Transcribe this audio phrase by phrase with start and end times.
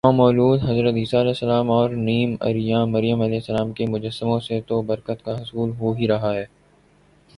[0.03, 1.17] نومولود حضرت عیسی
[1.43, 3.19] ؑ اور نیم عریاں مریم
[3.23, 6.45] ؑ کے مجسموں سے تو برکت کا حصول ہو ہی رہا ہے